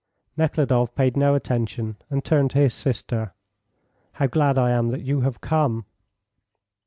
[0.35, 3.35] Nekhludoff paid no attention, and turned to his sister.
[4.13, 5.85] "How glad I am that you have come."